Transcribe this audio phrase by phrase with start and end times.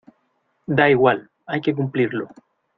[0.65, 2.27] da igual, hay que cumplirlo.